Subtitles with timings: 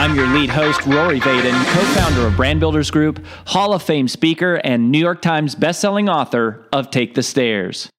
[0.00, 4.08] I'm your lead host, Rory Vaden, co founder of Brand Builders Group, Hall of Fame
[4.08, 7.90] speaker, and New York Times bestselling author of Take the Stairs.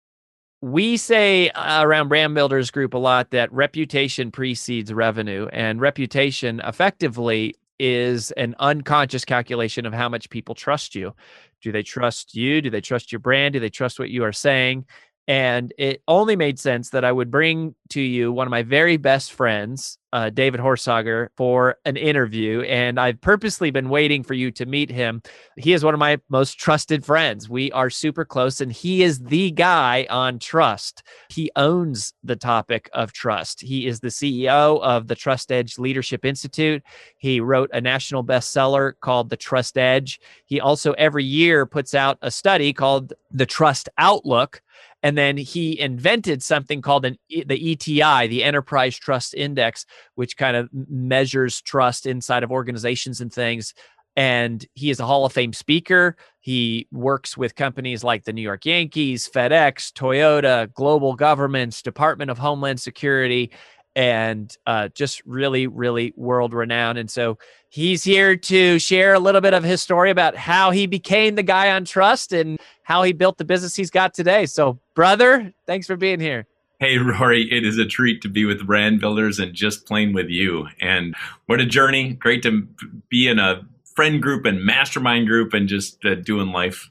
[0.64, 6.60] We say uh, around Brand Builders Group a lot that reputation precedes revenue, and reputation
[6.62, 11.14] effectively is an unconscious calculation of how much people trust you.
[11.62, 12.64] Do they trust you?
[12.64, 13.54] Do they trust your brand?
[13.54, 14.86] Do they trust what you are saying?
[15.28, 18.98] And it only made sense that I would bring to you one of my very
[18.98, 22.62] best friends, uh, David Horsager, for an interview.
[22.62, 25.22] And I've purposely been waiting for you to meet him.
[25.58, 27.50] He is one of my most trusted friends.
[27.50, 31.04] We are super close, and he is the guy on trust.
[31.30, 33.62] He owns the topic of trust.
[33.62, 36.82] He is the CEO of the Trust Edge Leadership Institute.
[37.18, 40.20] He wrote a national bestseller called The Trust Edge.
[40.46, 44.62] He also every year puts out a study called The Trust Outlook
[45.04, 49.86] and then he invented something called an, the ETI, the Enterprise Trust Index,
[50.16, 53.74] which kind of measures trust inside of organizations and things.
[54.16, 56.18] And he is a Hall of Fame speaker.
[56.42, 62.38] He works with companies like the New York Yankees, FedEx, Toyota, global governments, Department of
[62.38, 63.52] Homeland Security,
[63.96, 66.98] and uh, just really, really world renowned.
[66.98, 67.38] And so
[67.70, 71.44] he's here to share a little bit of his story about how he became the
[71.44, 74.46] guy on trust and how he built the business he's got today.
[74.46, 76.48] So, brother, thanks for being here.
[76.80, 80.30] Hey, Rory, it is a treat to be with brand builders and just playing with
[80.30, 80.68] you.
[80.80, 82.14] And what a journey.
[82.14, 82.68] Great to
[83.08, 83.62] be in a
[83.96, 86.90] friend group and mastermind group and just uh, doing life.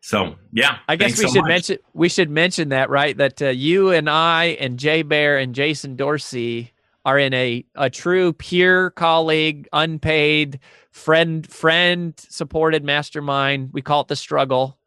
[0.00, 1.48] So yeah, I guess we so should much.
[1.48, 5.54] mention we should mention that right that uh, you and I and Jay Baer and
[5.54, 6.72] Jason Dorsey
[7.04, 10.58] are in a a true peer colleague, unpaid
[10.90, 13.70] friend friend supported mastermind.
[13.72, 14.78] We call it the struggle.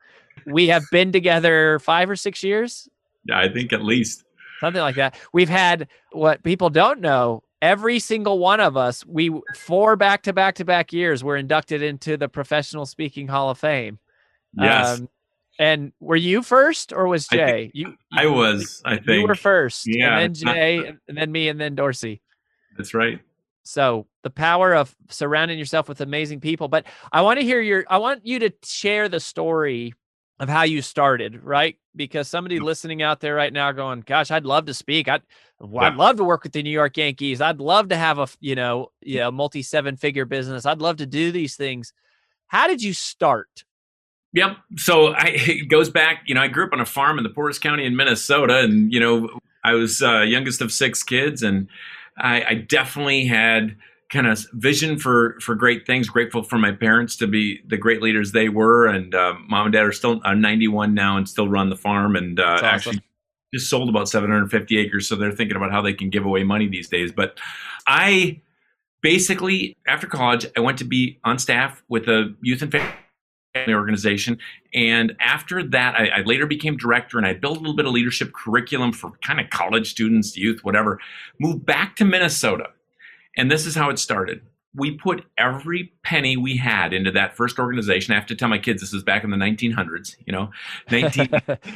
[0.48, 2.90] We have been together five or six years.
[3.26, 4.24] Yeah, I think at least
[4.60, 5.16] something like that.
[5.32, 7.44] We've had what people don't know.
[7.62, 11.82] Every single one of us, we four back to back to back years, were inducted
[11.82, 14.00] into the Professional Speaking Hall of Fame.
[14.54, 15.00] Yes.
[15.00, 15.10] Um,
[15.60, 17.66] and were you first or was Jay?
[17.66, 19.22] I you, you, I was, I think.
[19.22, 19.84] You were first.
[19.86, 20.18] Yeah.
[20.18, 20.78] And then Jay,
[21.08, 22.22] and then me, and then Dorsey.
[22.78, 23.20] That's right.
[23.64, 26.68] So the power of surrounding yourself with amazing people.
[26.68, 29.94] But I want to hear your I want you to share the story
[30.40, 31.78] of how you started, right?
[31.96, 35.08] Because somebody listening out there right now going, gosh, I'd love to speak.
[35.08, 35.22] I'd
[35.62, 37.40] I'd love to work with the New York Yankees.
[37.40, 40.66] I'd love to have a, you know, you know, multi seven figure business.
[40.66, 41.94] I'd love to do these things.
[42.48, 43.64] How did you start?
[44.34, 44.58] Yep.
[44.78, 47.30] So I, it goes back, you know, I grew up on a farm in the
[47.30, 49.30] poorest county in Minnesota, and you know,
[49.64, 51.68] I was uh, youngest of six kids, and
[52.18, 53.76] I, I definitely had
[54.10, 56.10] kind of vision for for great things.
[56.10, 59.74] Grateful for my parents to be the great leaders they were, and uh, mom and
[59.74, 62.66] dad are still are 91 now and still run the farm, and uh, awesome.
[62.66, 63.02] actually
[63.54, 66.68] just sold about 750 acres, so they're thinking about how they can give away money
[66.68, 67.12] these days.
[67.12, 67.38] But
[67.88, 68.42] I
[69.02, 72.92] basically after college, I went to be on staff with a youth and family
[73.56, 74.40] organization.
[74.74, 77.92] And after that, I, I, later became director and I built a little bit of
[77.92, 81.00] leadership curriculum for kind of college students, youth, whatever.
[81.40, 82.70] Moved back to Minnesota.
[83.38, 84.42] And this is how it started.
[84.76, 88.14] We put every penny we had into that first organization.
[88.14, 90.50] I have to tell my kids this is back in the 1900s, you know,
[90.90, 91.30] 19.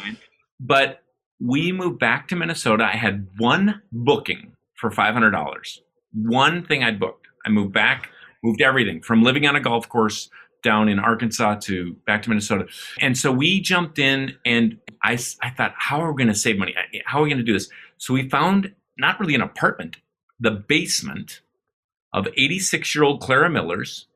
[0.59, 1.03] but
[1.39, 2.85] we moved back to Minnesota.
[2.85, 5.79] I had one booking for $500.
[6.13, 7.27] One thing I'd booked.
[7.45, 8.09] I moved back,
[8.43, 10.31] moved everything from living on a golf course
[10.67, 12.67] down in Arkansas to back to Minnesota.
[12.99, 16.57] And so we jumped in and I, I thought, how are we going to save
[16.57, 16.75] money?
[17.05, 17.69] How are we going to do this?
[17.97, 19.95] So we found not really an apartment,
[20.41, 21.39] the basement
[22.11, 24.07] of 86 year old Clara Miller's.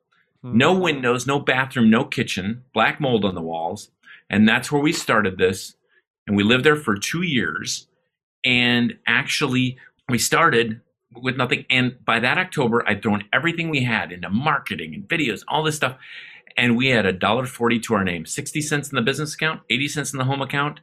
[0.42, 0.58] Hmm.
[0.58, 3.90] No windows, no bathroom, no kitchen, black mold on the walls.
[4.28, 5.74] And that's where we started this.
[6.26, 7.86] And we lived there for two years.
[8.44, 9.78] And actually,
[10.10, 10.82] we started
[11.20, 11.64] with nothing.
[11.70, 15.76] And by that October, I'd thrown everything we had into marketing and videos, all this
[15.76, 15.96] stuff
[16.56, 19.62] and we had a dollar forty to our name 60 cents in the business account
[19.70, 20.80] 80 cents in the home account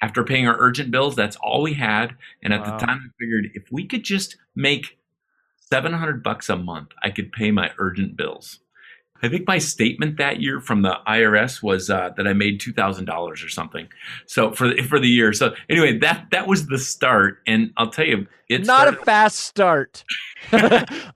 [0.00, 2.78] after paying our urgent bills that's all we had and at wow.
[2.78, 4.98] the time i figured if we could just make
[5.56, 8.60] 700 bucks a month i could pay my urgent bills
[9.22, 13.08] i think my statement that year from the irs was uh, that i made $2000
[13.08, 13.88] or something
[14.26, 17.90] so for the, for the year so anyway that that was the start and i'll
[17.90, 20.04] tell you it's not started- a fast start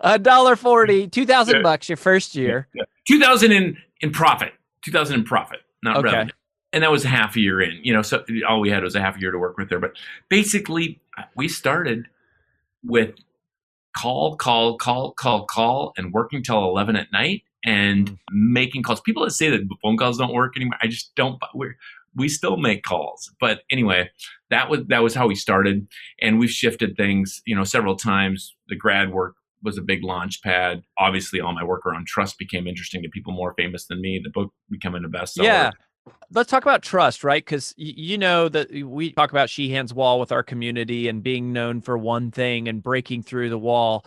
[0.01, 2.85] a dollar 40 2000 bucks your first year yeah.
[3.09, 4.53] 2000 and in profit,
[4.85, 6.05] 2000 in profit, not Okay.
[6.13, 6.33] revenue.
[6.73, 8.95] And that was a half a year in, you know, so all we had was
[8.95, 9.81] a half a year to work with there.
[9.81, 9.93] But
[10.29, 11.01] basically,
[11.35, 12.07] we started
[12.85, 13.15] with
[13.97, 18.53] call, call, call, call, call, and working till 11 at night and mm-hmm.
[18.53, 19.01] making calls.
[19.01, 21.41] People that say that phone calls don't work anymore, I just don't.
[21.55, 21.77] We're,
[22.15, 24.11] we still make calls, but anyway,
[24.51, 25.87] that was that was how we started,
[26.21, 28.57] and we've shifted things, you know, several times.
[28.69, 30.83] The grad work was a big launch pad.
[30.99, 34.21] Obviously, all my work around trust became interesting to people more famous than me.
[34.23, 35.45] The book becoming a bestseller.
[35.45, 35.71] Yeah.
[36.31, 37.45] Let's talk about trust, right?
[37.45, 41.83] Because you know that we talk about Sheehan's wall with our community and being known
[41.83, 44.07] for one thing and breaking through the wall.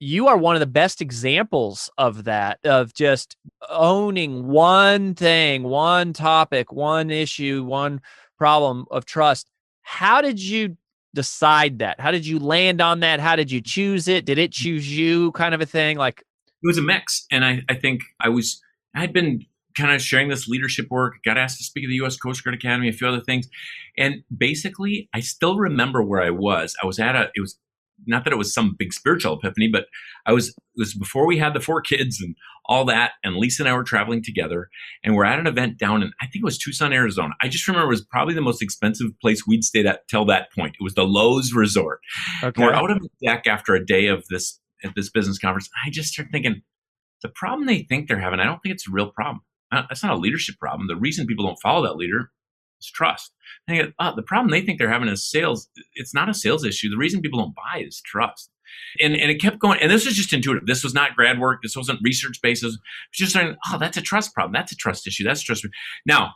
[0.00, 3.36] You are one of the best examples of that, of just
[3.68, 8.00] owning one thing, one topic, one issue, one
[8.38, 9.50] problem of trust.
[9.82, 10.76] How did you
[11.14, 12.00] decide that?
[12.00, 13.20] How did you land on that?
[13.20, 14.24] How did you choose it?
[14.24, 14.54] Did it mm.
[14.54, 15.98] choose you, kind of a thing?
[15.98, 16.24] Like,
[16.62, 18.60] it was a mix and I, I think i was
[18.94, 19.44] i had been
[19.76, 22.54] kind of sharing this leadership work got asked to speak at the us coast guard
[22.54, 23.48] academy a few other things
[23.96, 27.58] and basically i still remember where i was i was at a it was
[28.06, 29.86] not that it was some big spiritual epiphany but
[30.26, 32.34] i was it was before we had the four kids and
[32.66, 34.68] all that and lisa and i were traveling together
[35.02, 37.66] and we're at an event down in i think it was tucson arizona i just
[37.66, 40.82] remember it was probably the most expensive place we'd stayed at till that point it
[40.84, 42.00] was the Loews resort
[42.42, 45.68] okay, we're out on the deck after a day of this at this business conference.
[45.86, 46.62] I just started thinking,
[47.22, 49.42] the problem they think they're having, I don't think it's a real problem.
[49.70, 50.88] Uh, It's not a leadership problem.
[50.88, 52.30] The reason people don't follow that leader
[52.80, 53.32] is trust.
[53.68, 55.68] I think, oh, the problem they think they're having is sales.
[55.94, 56.90] It's not a sales issue.
[56.90, 58.50] The reason people don't buy is trust.
[59.00, 59.80] And, and it kept going.
[59.80, 60.66] And this was just intuitive.
[60.66, 61.60] This was not grad work.
[61.62, 62.62] This wasn't research based.
[62.62, 62.78] It was
[63.12, 64.52] just saying, oh, that's a trust problem.
[64.52, 65.24] That's a trust issue.
[65.24, 65.66] That's a trust.
[66.06, 66.32] Now,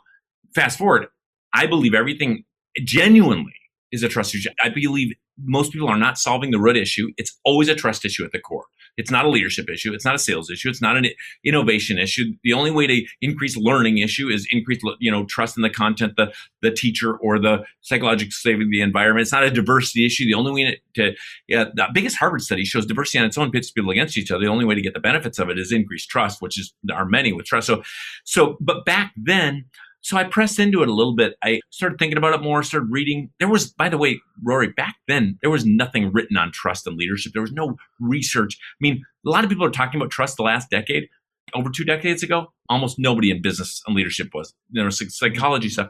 [0.53, 1.07] fast forward.
[1.53, 2.43] I believe everything
[2.83, 3.53] genuinely
[3.95, 4.49] is a trust issue.
[4.63, 7.11] I believe most people are not solving the root issue.
[7.17, 8.65] It's always a trust issue at the core.
[8.97, 9.93] It's not a leadership issue.
[9.93, 10.69] It's not a sales issue.
[10.69, 11.07] It's not an
[11.43, 12.31] innovation issue.
[12.43, 16.13] The only way to increase learning issue is increase, you know, trust in the content,
[16.15, 19.23] the the teacher, or the psychological of the environment.
[19.23, 20.25] It's not a diversity issue.
[20.25, 21.13] The only way to,
[21.47, 24.45] yeah, the biggest Harvard study shows diversity on its own pits people against each other.
[24.45, 26.95] The only way to get the benefits of it is increased trust, which is there
[26.95, 27.67] are many with trust.
[27.67, 27.83] So,
[28.23, 29.65] so, but back then,
[30.05, 31.33] so I pressed into it a little bit.
[31.43, 33.31] I started thinking about it more, started reading.
[33.39, 36.95] There was, by the way, Rory, back then, there was nothing written on trust and
[36.95, 37.33] leadership.
[37.33, 38.55] There was no research.
[38.55, 41.09] I mean, a lot of people are talking about trust the last decade.
[41.55, 44.53] Over two decades ago, almost nobody in business and leadership was.
[44.69, 45.89] There was psychology stuff.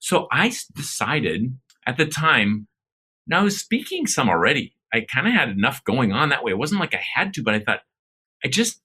[0.00, 1.56] So I decided
[1.86, 2.68] at the time,
[3.26, 4.74] now I was speaking some already.
[4.92, 6.50] I kind of had enough going on that way.
[6.50, 7.80] It wasn't like I had to, but I thought
[8.44, 8.82] I just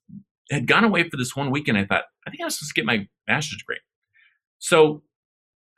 [0.50, 1.76] had gone away for this one weekend.
[1.76, 3.76] I thought, I think I was supposed to get my master's degree.
[4.62, 5.02] So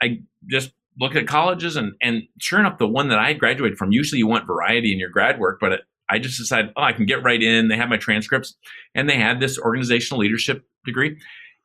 [0.02, 3.92] I just look at colleges and, and sure enough, the one that I graduated from,
[3.92, 6.92] usually you want variety in your grad work, but it, I just decided, oh, I
[6.92, 7.68] can get right in.
[7.68, 8.54] They have my transcripts
[8.94, 11.18] and they had this organizational leadership degree.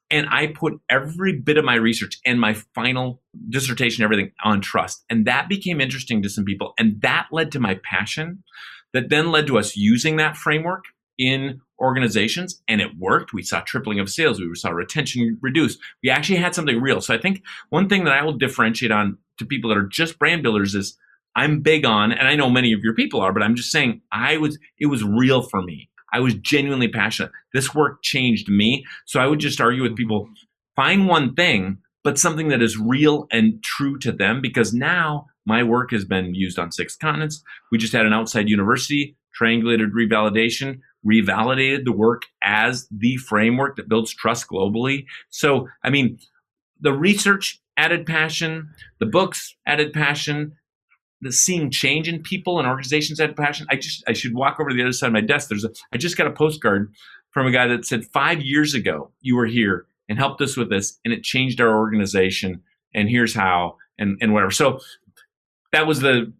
[0.10, 5.04] And I put every bit of my research and my final dissertation, everything on trust.
[5.10, 6.74] And that became interesting to some people.
[6.80, 8.44] And that led to my passion
[8.94, 10.86] that then led to us using that framework
[11.18, 13.34] in organizations and it worked.
[13.34, 14.40] We saw tripling of sales.
[14.40, 15.78] We saw retention reduce.
[16.04, 17.02] We actually had something real.
[17.02, 20.20] So I think one thing that I will differentiate on to people that are just
[20.20, 20.98] brand builders is
[21.36, 24.02] I'm big on, and I know many of your people are, but I'm just saying
[24.12, 25.90] I was, it was real for me.
[26.12, 27.32] I was genuinely passionate.
[27.54, 28.86] This work changed me.
[29.06, 30.28] So I would just argue with people,
[30.76, 35.64] find one thing, but something that is real and true to them because now my
[35.64, 37.44] work has been used on six continents.
[37.72, 43.90] We just had an outside university, triangulated revalidation, revalidated the work as the framework that
[43.90, 45.06] builds trust globally.
[45.30, 46.20] So, I mean,
[46.80, 48.70] the research added passion,
[49.00, 50.54] the books added passion,
[51.22, 53.68] the seeing change in people and organizations added passion.
[53.70, 55.50] I just I should walk over to the other side of my desk.
[55.50, 56.94] There's a I just got a postcard
[57.32, 60.70] from a guy that said five years ago you were here and helped us with
[60.70, 62.62] this and it changed our organization
[62.94, 64.52] and here's how and and whatever.
[64.52, 64.80] So
[65.72, 66.34] that was the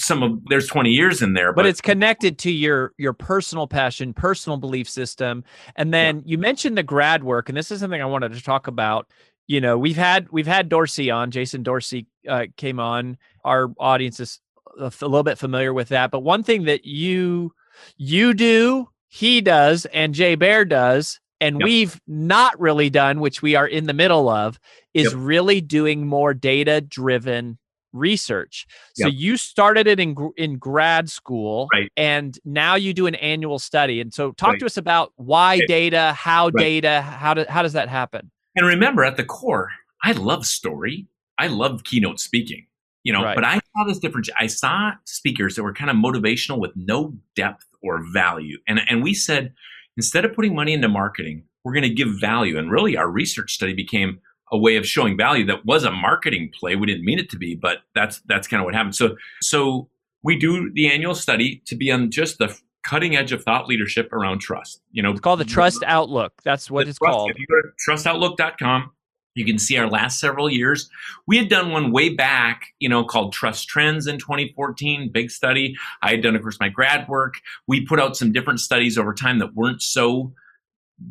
[0.00, 3.66] some of there's 20 years in there but, but, it's connected to your your personal
[3.66, 5.44] passion personal belief system
[5.76, 6.22] and then yeah.
[6.26, 9.06] you mentioned the grad work and this is something i wanted to talk about
[9.46, 14.20] you know we've had we've had dorsey on jason dorsey uh, came on our audience
[14.20, 14.40] is
[14.78, 17.52] a, a little bit familiar with that but one thing that you
[17.96, 21.64] you do he does and jay baer does and yep.
[21.64, 24.58] we've not really done which we are in the middle of
[24.94, 25.14] is yep.
[25.16, 27.58] really doing more data driven
[27.92, 28.66] research.
[28.94, 29.16] So yep.
[29.16, 31.90] you started it in in grad school, right.
[31.96, 34.00] and now you do an annual study.
[34.00, 34.60] And so, talk right.
[34.60, 38.30] to us about why data, how data, how do, how does that happen?
[38.56, 39.70] And remember, at the core,
[40.02, 41.06] I love story.
[41.38, 42.66] I love keynote speaking.
[43.02, 44.28] You know, but I saw this difference.
[44.38, 49.02] I saw speakers that were kind of motivational with no depth or value, and and
[49.02, 49.54] we said
[49.96, 52.58] instead of putting money into marketing, we're going to give value.
[52.58, 54.20] And really, our research study became
[54.52, 56.76] a way of showing value that was a marketing play.
[56.76, 58.94] We didn't mean it to be, but that's that's kind of what happened.
[58.94, 59.88] So so
[60.22, 64.12] we do the annual study to be on just the cutting edge of thought leadership
[64.12, 64.80] around trust.
[64.90, 66.32] You know, it's called the Trust Outlook.
[66.44, 67.30] That's what it's trust, called.
[67.30, 68.90] If you go to trustoutlook.com,
[69.34, 70.88] you can see our last several years.
[71.26, 75.76] We had done one way back, you know, called Trust Trends in 2014, big study.
[76.02, 77.34] I had done, of course, my grad work.
[77.66, 80.32] We put out some different studies over time that weren't so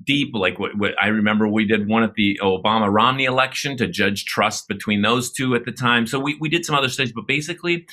[0.04, 0.30] deep.
[0.34, 4.26] Like what, what I remember, we did one at the Obama Romney election to judge
[4.26, 6.08] trust between those two at the time.
[6.08, 7.88] So we, we did some other studies, but basically,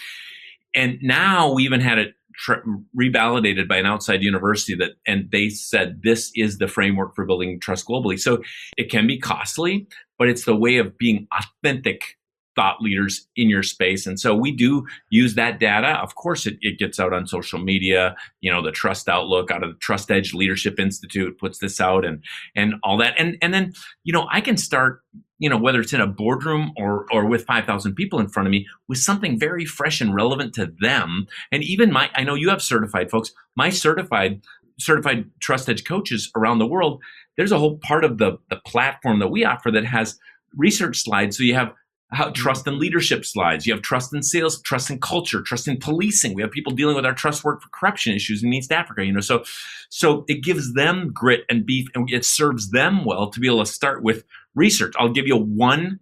[0.75, 2.65] and now we even had it tr-
[2.99, 7.59] revalidated by an outside university that, and they said this is the framework for building
[7.61, 8.19] trust globally.
[8.19, 8.43] So
[8.77, 9.87] it can be costly,
[10.19, 12.17] but it's the way of being authentic
[12.57, 14.07] thought leaders in your space.
[14.07, 16.01] And so we do use that data.
[16.01, 18.17] Of course, it, it gets out on social media.
[18.41, 22.05] You know, the Trust Outlook out of the Trust Edge Leadership Institute puts this out
[22.05, 22.25] and
[22.57, 23.15] and all that.
[23.19, 25.03] And and then, you know, I can start,
[25.39, 28.51] you know, whether it's in a boardroom or or with 5,000 people in front of
[28.51, 31.27] me with something very fresh and relevant to them.
[31.53, 33.33] And even my I know you have certified folks.
[33.55, 34.41] My certified
[34.79, 37.03] certified trust edge coaches around the world,
[37.37, 40.19] there's a whole part of the the platform that we offer that has
[40.57, 41.73] research slides so you have
[42.13, 42.33] how mm-hmm.
[42.35, 43.67] trust and leadership slides.
[43.67, 46.35] You have trust in sales, trust in culture, trust in policing.
[46.35, 49.05] We have people dealing with our trust work for corruption issues in East Africa.
[49.05, 49.45] You know, so
[49.89, 53.65] so it gives them grit and beef, and it serves them well to be able
[53.65, 54.95] to start with research.
[54.99, 56.01] I'll give you one,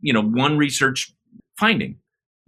[0.00, 1.14] you know, one research
[1.58, 1.98] finding.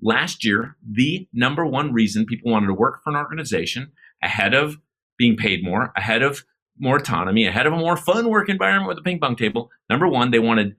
[0.03, 3.93] Last year, the number one reason people wanted to work for an organization
[4.23, 4.79] ahead of
[5.17, 6.45] being paid more, ahead of
[6.79, 9.71] more autonomy, ahead of a more fun work environment with a ping pong table.
[9.89, 10.77] Number one, they wanted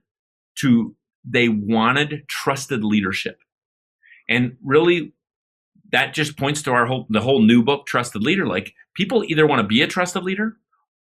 [0.58, 0.94] to
[1.26, 3.40] they wanted trusted leadership.
[4.28, 5.12] And really,
[5.92, 8.46] that just points to our whole the whole new book, Trusted Leader.
[8.46, 10.56] Like people either want to be a trusted leader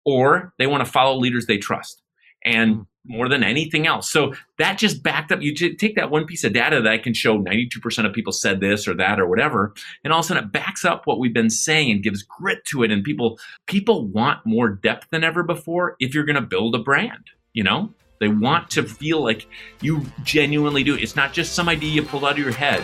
[0.05, 2.03] or they want to follow leaders they trust.
[2.45, 2.83] And hmm.
[3.05, 4.11] more than anything else.
[4.11, 5.41] So that just backed up.
[5.43, 8.61] You take that one piece of data that I can show 92% of people said
[8.61, 11.35] this or that or whatever, and all of a sudden it backs up what we've
[11.35, 12.91] been saying and gives grit to it.
[12.91, 16.81] And people people want more depth than ever before if you're going to build a
[16.81, 17.95] brand, you know?
[18.23, 19.49] They want to feel like
[19.81, 20.95] you genuinely do.
[20.95, 22.81] It's not just some idea you pulled out of your head.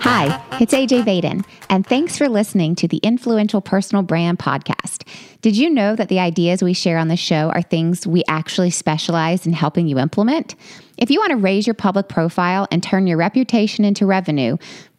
[0.00, 5.06] Hi, it's AJ Vaden, and thanks for listening to the Influential Personal Brand Podcast.
[5.42, 8.70] Did you know that the ideas we share on the show are things we actually
[8.70, 10.56] specialize in helping you implement?
[10.98, 14.56] If you want to raise your public profile and turn your reputation into revenue,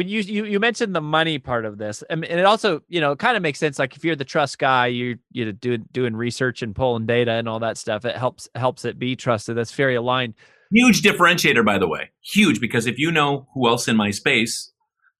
[0.00, 3.14] When you, you you mentioned the money part of this, and it also you know
[3.14, 3.78] kind of makes sense.
[3.78, 7.32] Like if you're the trust guy, you you know doing doing research and pulling data
[7.32, 9.58] and all that stuff, it helps helps it be trusted.
[9.58, 10.32] That's very aligned.
[10.72, 14.72] Huge differentiator, by the way, huge because if you know who else in my space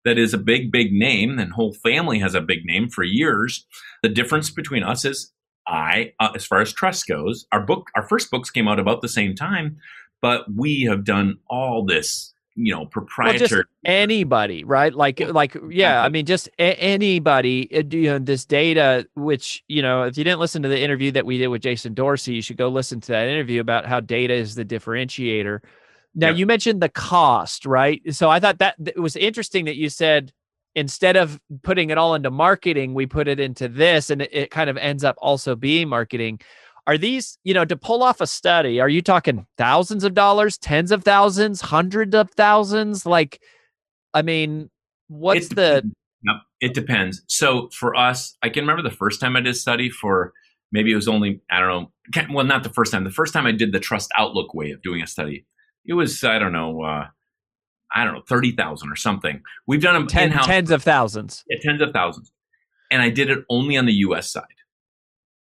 [0.06, 3.66] that is a big big name, and whole family has a big name for years.
[4.02, 5.30] The difference between us is
[5.66, 9.02] I, uh, as far as trust goes, our book, our first books came out about
[9.02, 9.76] the same time,
[10.22, 14.94] but we have done all this you know proprietary well, anybody right?
[14.94, 19.80] Like like yeah i mean just a- anybody uh, you know this data which you
[19.80, 22.42] know if you didn't listen to the interview that we did with jason dorsey you
[22.42, 25.60] should go listen to that interview about how data is the differentiator.
[26.14, 26.38] Now yep.
[26.38, 28.02] you mentioned the cost right?
[28.14, 30.32] So i thought that it was interesting that you said
[30.74, 34.50] instead of putting it all into marketing we put it into this and it, it
[34.50, 36.40] kind of ends up also being marketing
[36.90, 40.58] are these you know to pull off a study are you talking thousands of dollars
[40.58, 43.06] tens of thousands hundreds of thousands?
[43.06, 43.40] Like
[44.12, 44.70] i mean
[45.06, 45.90] what's it the
[46.24, 47.22] yep, it depends.
[47.28, 50.32] So for us i can remember the first time i did a study for
[50.72, 53.46] maybe it was only i don't know well not the first time the first time
[53.46, 55.46] i did the trust outlook way of doing a study
[55.86, 57.06] it was i don't know uh,
[57.94, 59.42] i don't know 30000 or something.
[59.68, 61.44] We've done them Ten, tens of thousands.
[61.48, 62.32] Yeah, tens of thousands.
[62.90, 64.59] And i did it only on the us side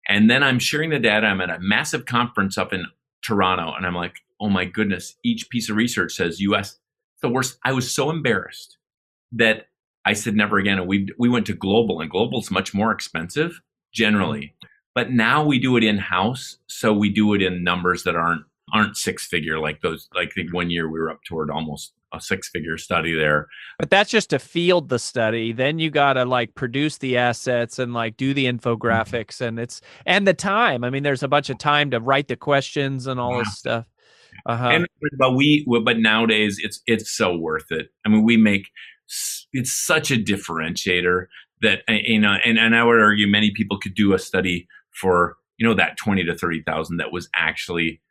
[0.07, 1.27] and then I'm sharing the data.
[1.27, 2.85] I'm at a massive conference up in
[3.23, 6.77] Toronto, and I'm like, oh my goodness, each piece of research says US.
[7.21, 7.57] the worst.
[7.63, 8.77] I was so embarrassed
[9.31, 9.67] that
[10.05, 10.79] I said never again.
[10.79, 13.61] And we we went to global, and global is much more expensive
[13.93, 14.53] generally.
[14.95, 18.43] But now we do it in house, so we do it in numbers that aren't
[18.73, 20.09] aren't six figure like those.
[20.13, 23.47] Like one year we were up toward almost a six figure study there.
[23.79, 25.51] But that's just to field the study.
[25.51, 29.81] Then you got to like produce the assets and like do the infographics and it's
[30.05, 30.83] and the time.
[30.83, 33.39] I mean, there's a bunch of time to write the questions and all Yeah.
[33.39, 33.85] this stuff.
[34.47, 34.67] Uh-huh.
[34.67, 34.87] and
[35.19, 38.67] but we but nowadays it's it's so worth it i mean we make
[39.53, 41.27] it's such a differentiator
[41.61, 44.67] that uh, you know and, and i would argue many people could do a study
[44.99, 48.01] for you know that 20 to 30,000 that was actually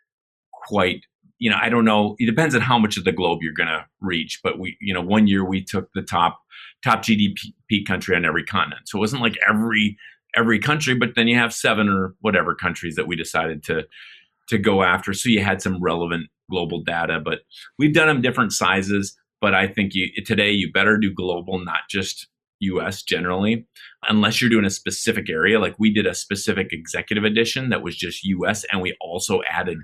[0.52, 1.04] quite
[1.42, 3.68] you know i don't know it depends on how much of the globe you're going
[3.68, 6.40] to reach but we you know one year we took the top
[6.84, 9.96] top gdp country on every continent so it wasn't like every
[10.36, 13.82] every country but then you have seven or whatever countries that we decided to
[14.48, 15.12] to go after.
[15.12, 17.40] So you had some relevant global data, but
[17.78, 19.16] we've done them different sizes.
[19.40, 22.28] But I think you today you better do global, not just
[22.60, 23.66] US generally,
[24.08, 25.58] unless you're doing a specific area.
[25.58, 29.78] Like we did a specific executive edition that was just US, and we also added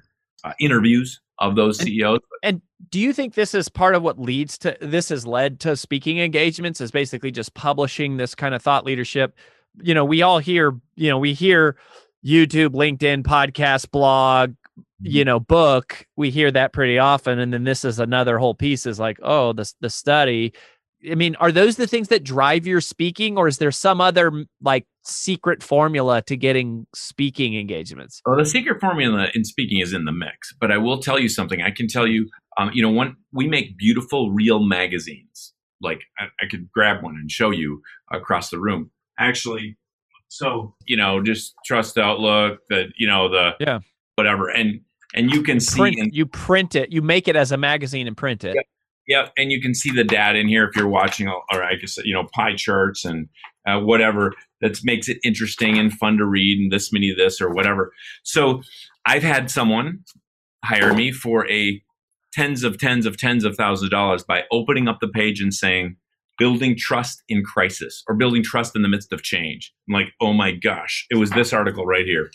[0.44, 2.20] uh, interviews of those E And- CEOs.
[2.42, 5.76] And do you think this is part of what leads to this has led to
[5.76, 9.36] speaking engagements is basically just publishing this kind of thought leadership?
[9.82, 11.76] You know, we all hear, you know, we hear
[12.24, 14.54] YouTube, LinkedIn, podcast, blog,
[15.00, 15.26] you mm-hmm.
[15.26, 16.06] know, book.
[16.16, 17.38] We hear that pretty often.
[17.38, 20.52] And then this is another whole piece is like, oh, the the study.
[21.10, 24.44] I mean, are those the things that drive your speaking, or is there some other
[24.62, 28.20] like secret formula to getting speaking engagements?
[28.26, 31.28] Well, the secret formula in speaking is in the mix, but I will tell you
[31.28, 31.62] something.
[31.62, 35.54] I can tell you, um, you know, one we make beautiful real magazines.
[35.80, 37.80] Like I, I could grab one and show you
[38.12, 38.90] across the room.
[39.20, 39.76] Actually,
[40.26, 43.78] so you know, just trust outlook that you know the Yeah.
[44.16, 44.80] whatever, and
[45.14, 48.06] and you can see Print, in, you print it, you make it as a magazine
[48.08, 48.54] and print it.
[48.56, 48.62] yeah,
[49.36, 52.14] and you can see the data in here if you're watching, or I guess you
[52.14, 53.28] know pie charts and
[53.66, 57.40] uh, whatever that makes it interesting and fun to read, and this many of this
[57.40, 57.92] or whatever.
[58.22, 58.62] So
[59.06, 60.04] I've had someone
[60.64, 61.82] hire me for a
[62.32, 65.54] tens of tens of tens of thousands of dollars by opening up the page and
[65.54, 65.96] saying
[66.36, 69.72] building trust in crisis or building trust in the midst of change.
[69.88, 72.30] I'm like, oh my gosh, it was this article right here.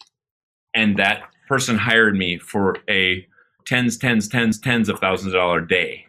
[0.75, 3.25] And that person hired me for a
[3.65, 6.05] tens, tens, tens, tens of thousands of dollar day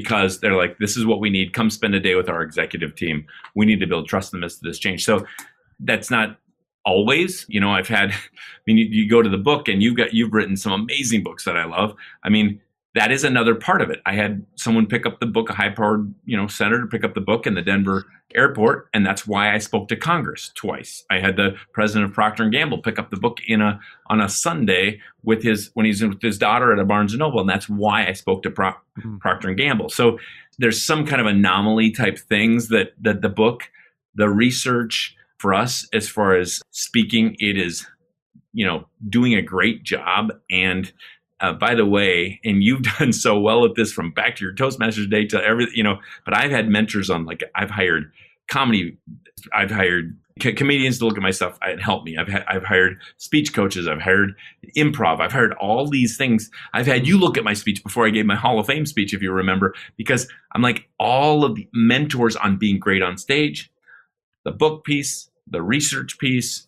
[0.00, 1.52] because they're like, this is what we need.
[1.52, 3.26] Come spend a day with our executive team.
[3.54, 5.04] We need to build trust in the midst of this change.
[5.04, 5.26] So
[5.80, 6.38] that's not
[6.84, 8.16] always, you know, I've had, I
[8.66, 11.44] mean, you, you go to the book and you've got, you've written some amazing books
[11.44, 11.94] that I love.
[12.22, 12.60] I mean,
[12.94, 14.00] that is another part of it.
[14.06, 17.14] I had someone pick up the book, a high powered, you know, senator pick up
[17.14, 18.88] the book in the Denver airport.
[18.92, 21.04] And that's why I spoke to Congress twice.
[21.10, 24.20] I had the president of Procter and Gamble pick up the book in a, on
[24.20, 27.40] a Sunday with his, when he's with his daughter at a Barnes and Noble.
[27.40, 29.20] And that's why I spoke to Pro, Mhm.
[29.20, 29.90] Procter and Gamble.
[29.90, 30.18] So
[30.58, 33.70] there's some kind of anomaly type things that, that the book,
[34.14, 37.86] the research for us, as far as speaking, it is,
[38.52, 40.32] you know, doing a great job.
[40.50, 40.90] And
[41.40, 44.54] uh, by the way, and you've done so well at this from back to your
[44.54, 48.12] Toastmasters day to everything, you know, but I've had mentors on, like, I've hired
[48.50, 48.96] comedy,
[49.52, 52.16] I've hired co- comedians to look at my stuff and help me.
[52.16, 54.34] I've had, I've hired speech coaches, I've hired
[54.76, 56.50] improv, I've hired all these things.
[56.72, 59.14] I've had you look at my speech before I gave my Hall of Fame speech,
[59.14, 63.70] if you remember, because I'm like all of the mentors on being great on stage,
[64.44, 66.66] the book piece, the research piece,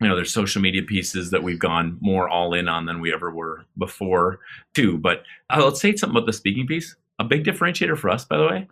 [0.00, 3.12] you know, there's social media pieces that we've gone more all in on than we
[3.12, 4.40] ever were before,
[4.74, 4.96] too.
[4.96, 6.94] But uh, let's say something about the speaking piece.
[7.18, 8.68] A big differentiator for us, by the way,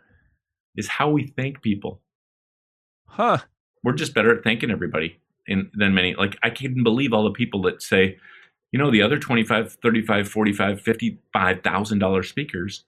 [0.77, 2.01] is how we thank people.
[3.07, 3.39] Huh.
[3.83, 6.15] We're just better at thanking everybody in, than many.
[6.15, 8.19] Like, I can't believe all the people that say,
[8.71, 12.85] you know, the other 25, 35, 45, 55,000 dollar speakers,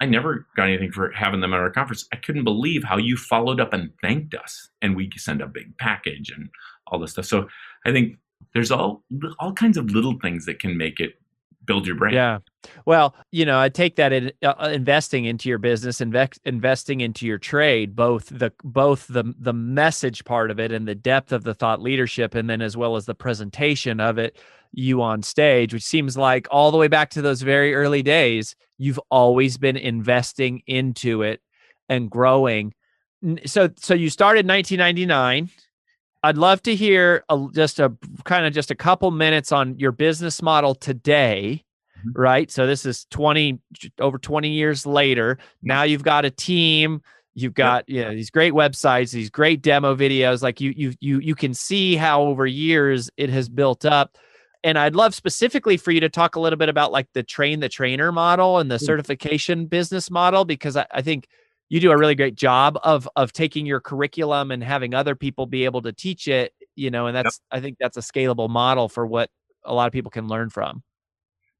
[0.00, 2.06] I never got anything for having them at our conference.
[2.12, 4.68] I couldn't believe how you followed up and thanked us.
[4.82, 6.50] And we send a big package and
[6.86, 7.24] all this stuff.
[7.24, 7.48] So
[7.86, 8.18] I think
[8.52, 9.02] there's all
[9.38, 11.14] all kinds of little things that can make it
[11.66, 12.14] build your brand.
[12.14, 12.38] Yeah.
[12.84, 17.00] Well, you know, I take that in uh, uh, investing into your business, invest, investing
[17.00, 21.32] into your trade, both the both the the message part of it and the depth
[21.32, 24.36] of the thought leadership, and then as well as the presentation of it,
[24.72, 28.54] you on stage, which seems like all the way back to those very early days,
[28.78, 31.40] you've always been investing into it
[31.88, 32.74] and growing.
[33.46, 35.50] So, so you started 1999.
[36.22, 37.92] I'd love to hear a, just a
[38.24, 41.62] kind of just a couple minutes on your business model today,
[42.04, 42.12] Mhm.
[42.14, 42.50] right?
[42.50, 43.58] So this is 20
[44.00, 45.38] over 20 years later.
[45.62, 47.00] Now you've got a team,
[47.34, 51.20] you've got you know these great websites, these great demo videos like you you you
[51.20, 54.16] you can see how over years it has built up.
[54.66, 57.60] And I'd love specifically for you to talk a little bit about like the train
[57.60, 58.84] the trainer model and the hmm.
[58.84, 61.28] certification business model because I, I think
[61.68, 65.46] you do a really great job of of taking your curriculum and having other people
[65.46, 68.88] be able to teach it you know and that's i think that's a scalable model
[68.88, 69.30] for what
[69.64, 70.82] a lot of people can learn from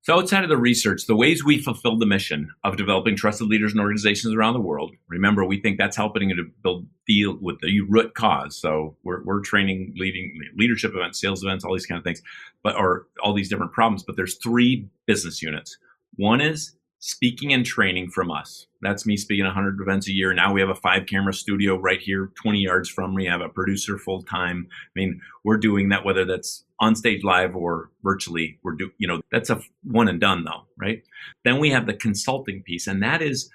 [0.07, 3.73] So, outside of the research, the ways we fulfill the mission of developing trusted leaders
[3.73, 7.59] and organizations around the world, remember, we think that's helping you to build deal with
[7.59, 8.57] the root cause.
[8.57, 12.23] So, we're, we're training, leading leadership events, sales events, all these kind of things,
[12.63, 14.05] but or all these different problems.
[14.05, 15.77] But there's three business units.
[16.15, 18.67] One is speaking and training from us.
[18.83, 20.33] That's me speaking 100 events a year.
[20.33, 23.29] Now we have a five camera studio right here, 20 yards from me.
[23.29, 24.69] I have a producer full time.
[24.71, 28.59] I mean, we're doing that whether that's on stage live or virtually.
[28.63, 31.03] We're do, you know, that's a one and done though, right?
[31.45, 33.51] Then we have the consulting piece, and that is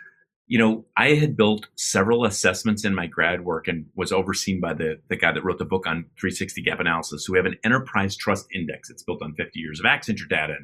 [0.52, 4.74] you know, I had built several assessments in my grad work and was overseen by
[4.74, 7.26] the, the guy that wrote the book on 360 gap analysis.
[7.26, 8.90] So we have an enterprise trust index.
[8.90, 10.56] It's built on 50 years of Accenture data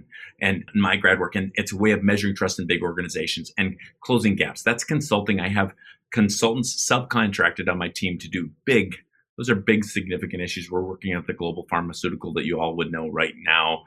[0.41, 1.35] and, and my grad work.
[1.35, 4.61] And it's a way of measuring trust in big organizations and closing gaps.
[4.61, 5.39] That's consulting.
[5.39, 5.73] I have
[6.11, 8.93] consultants subcontracted on my team to do big,
[9.37, 10.69] those are big, significant issues.
[10.69, 13.83] We're working at the global pharmaceutical that you all would know right now,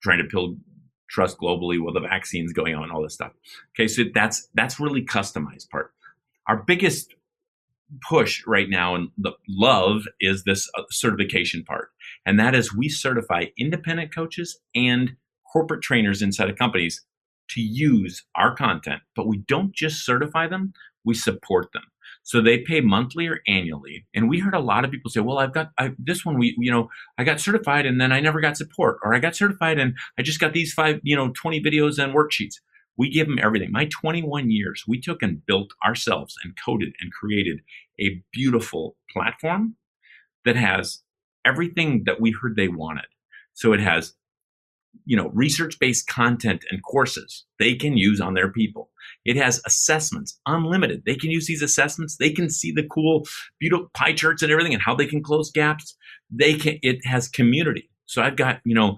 [0.00, 0.58] trying to build
[1.10, 3.32] trust globally with the vaccines going on, all this stuff.
[3.74, 5.92] Okay, so that's that's really customized part.
[6.46, 7.14] Our biggest
[8.08, 11.90] push right now and the love is this uh, certification part,
[12.24, 15.16] and that is we certify independent coaches and
[15.52, 17.04] corporate trainers inside of companies
[17.48, 20.72] to use our content, but we don't just certify them;
[21.04, 21.84] we support them.
[22.30, 24.06] So they pay monthly or annually.
[24.14, 26.54] And we heard a lot of people say, well, I've got I, this one, we,
[26.60, 26.88] you know,
[27.18, 30.22] I got certified and then I never got support, or I got certified and I
[30.22, 32.60] just got these five, you know, 20 videos and worksheets.
[32.96, 33.72] We give them everything.
[33.72, 37.62] My 21 years, we took and built ourselves and coded and created
[38.00, 39.74] a beautiful platform
[40.44, 41.02] that has
[41.44, 43.06] everything that we heard they wanted.
[43.54, 44.14] So it has
[45.04, 48.90] you know research based content and courses they can use on their people.
[49.24, 51.02] It has assessments unlimited.
[51.04, 52.16] They can use these assessments.
[52.16, 53.26] They can see the cool
[53.58, 55.96] beautiful pie charts and everything and how they can close gaps.
[56.30, 57.90] They can it has community.
[58.06, 58.96] So i've got you know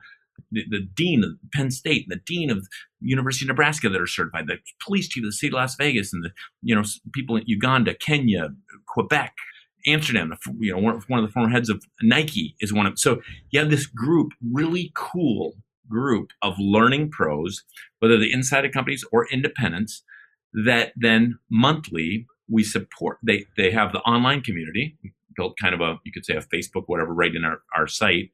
[0.51, 2.67] the, the dean of penn state and the dean of
[3.01, 6.13] university of nebraska that are certified the police chief of the city of las vegas
[6.13, 6.31] and the
[6.63, 8.49] you know people in uganda kenya
[8.87, 9.35] quebec
[9.87, 12.99] Amsterdam, you know, one, of the former heads of Nike is one of.
[12.99, 15.55] So you have this group, really cool
[15.93, 17.63] group of learning pros,
[17.99, 20.03] whether they're inside of companies or independents,
[20.67, 23.19] that then monthly we support.
[23.23, 26.43] They they have the online community we built kind of a you could say a
[26.43, 28.31] Facebook whatever right in our, our site,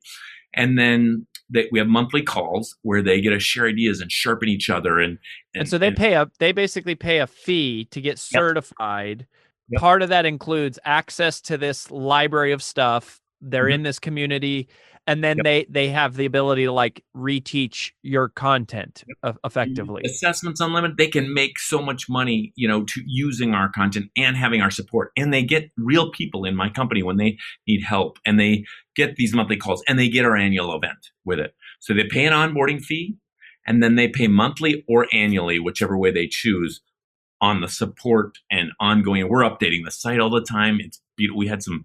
[0.54, 4.48] and then they, we have monthly calls where they get to share ideas and sharpen
[4.48, 5.18] each other and
[5.54, 9.20] and, and so they and, pay a they basically pay a fee to get certified.
[9.20, 9.28] Yep.
[9.70, 9.80] Yep.
[9.80, 13.20] Part of that includes access to this library of stuff.
[13.40, 13.74] They're mm-hmm.
[13.74, 14.68] in this community
[15.08, 15.44] and then yep.
[15.44, 19.16] they they have the ability to like reteach your content yep.
[19.24, 19.46] Mm-hmm.
[19.46, 24.10] effectively assessments unlimited they can make so much money you know to using our content
[24.16, 27.82] and having our support and they get real people in my company when they need
[27.82, 31.54] help and they get these monthly calls and they get our annual event with it
[31.80, 33.16] so they pay an onboarding fee
[33.66, 36.82] and then they pay monthly or annually whichever way they choose
[37.40, 41.00] on the support and ongoing we're updating the site all the time it's
[41.34, 41.84] we had some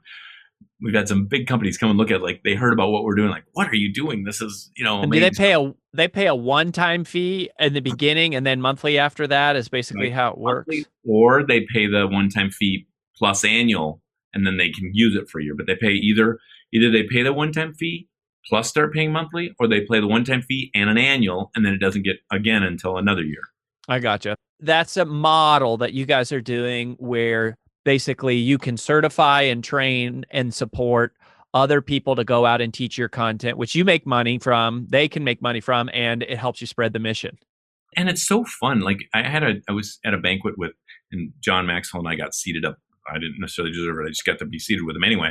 [0.83, 3.15] we've had some big companies come and look at like they heard about what we're
[3.15, 4.25] doing like what are you doing?
[4.25, 7.73] This is you know and do they pay a they pay a one-time fee in
[7.73, 10.13] the beginning and then monthly after that is basically right.
[10.13, 10.75] how it works?
[11.07, 14.01] or they pay the one-time fee plus annual
[14.33, 16.37] and then they can use it for a year but they pay either
[16.73, 18.07] either they pay the one-time fee
[18.45, 21.73] plus start paying monthly or they pay the one-time fee and an annual and then
[21.73, 23.43] it doesn't get again until another year.
[23.87, 24.35] I gotcha.
[24.59, 30.25] That's a model that you guys are doing where basically you can certify and train
[30.31, 31.13] and support
[31.53, 35.07] other people to go out and teach your content which you make money from they
[35.07, 37.37] can make money from and it helps you spread the mission.
[37.95, 40.71] And it's so fun like i had a i was at a banquet with
[41.11, 44.25] and john maxwell and i got seated up i didn't necessarily deserve it i just
[44.25, 45.29] got to be seated with him anyway.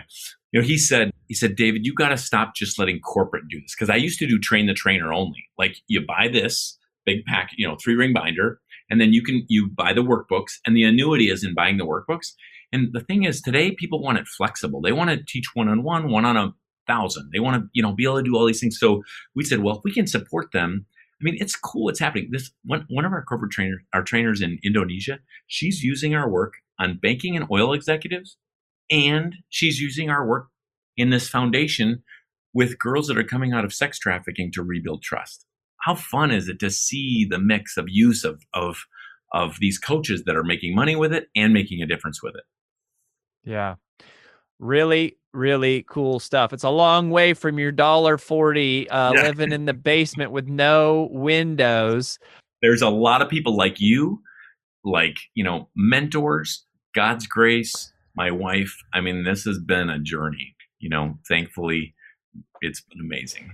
[0.52, 3.60] You know he said he said david you got to stop just letting corporate do
[3.60, 5.44] this because i used to do train the trainer only.
[5.58, 8.60] Like you buy this big pack you know three ring binder
[8.92, 11.86] and then you can you buy the workbooks and the annuity is in buying the
[11.86, 12.32] workbooks.
[12.74, 14.82] And the thing is today people want it flexible.
[14.82, 16.52] They want to teach one-on-one one on a
[16.86, 18.78] thousand they want to you know be able to do all these things.
[18.78, 19.02] So
[19.34, 20.84] we said well if we can support them
[21.20, 22.28] i mean it's cool it's happening.
[22.30, 26.54] This one, one of our corporate trainers our trainers in indonesia she's using our work
[26.78, 28.36] on banking and oil executives
[28.90, 30.48] and she's using our work
[30.96, 32.02] in this foundation
[32.52, 35.46] with girls that are coming out of sex trafficking to rebuild trust
[35.82, 38.84] how fun is it to see the mix of use of of
[39.32, 42.44] of these coaches that are making money with it and making a difference with it?
[43.44, 43.76] Yeah.
[44.58, 46.52] Really really cool stuff.
[46.52, 49.22] It's a long way from your dollar 40 uh, yeah.
[49.22, 52.18] living in the basement with no windows.
[52.60, 54.22] There's a lot of people like you
[54.84, 56.64] like you know mentors
[56.94, 58.76] god's grace my wife.
[58.92, 61.94] I mean this has been a journey you know thankfully
[62.60, 63.52] it's been amazing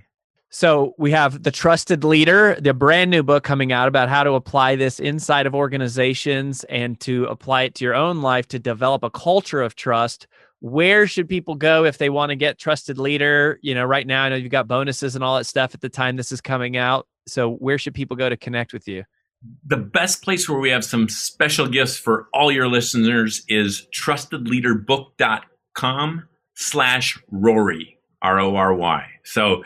[0.50, 4.32] So we have the trusted leader, the brand new book coming out about how to
[4.32, 9.02] apply this inside of organizations and to apply it to your own life to develop
[9.02, 10.26] a culture of trust.
[10.61, 13.58] Where should people go if they want to get trusted leader?
[13.62, 15.90] You know, right now I know you've got bonuses and all that stuff at the
[15.90, 17.06] time this is coming out.
[17.26, 19.04] So where should people go to connect with you?
[19.64, 26.28] the best place where we have some special gifts for all your listeners is trustedleaderbook.com
[26.54, 29.06] slash Rory, R-O-R-Y.
[29.24, 29.62] So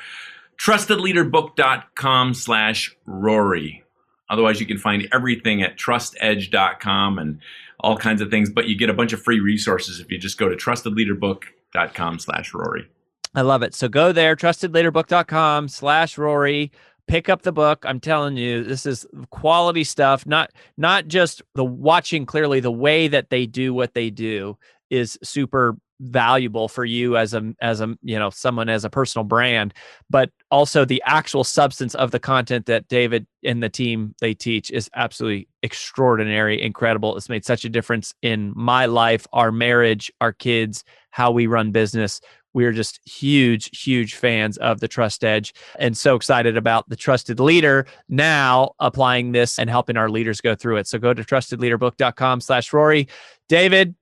[0.62, 3.82] trustedleaderbook.com slash Rory.
[4.30, 7.40] Otherwise, you can find everything at trustedge.com and
[7.80, 10.38] all kinds of things, but you get a bunch of free resources if you just
[10.38, 12.88] go to trustedleaderbook.com slash Rory.
[13.34, 13.74] I love it.
[13.74, 16.70] So go there, trustedleaderbook.com slash Rory
[17.08, 21.64] pick up the book i'm telling you this is quality stuff not not just the
[21.64, 24.56] watching clearly the way that they do what they do
[24.88, 29.24] is super valuable for you as a as a you know someone as a personal
[29.24, 29.72] brand
[30.10, 34.70] but also the actual substance of the content that david and the team they teach
[34.70, 40.32] is absolutely extraordinary incredible it's made such a difference in my life our marriage our
[40.32, 42.20] kids how we run business
[42.54, 47.40] we're just huge, huge fans of the Trust Edge and so excited about the trusted
[47.40, 50.86] leader now applying this and helping our leaders go through it.
[50.86, 53.08] So go to trustedleaderbook.com slash Rory.
[53.48, 53.94] David,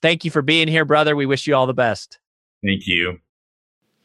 [0.00, 1.14] thank you for being here, brother.
[1.14, 2.18] We wish you all the best.
[2.64, 3.18] Thank you.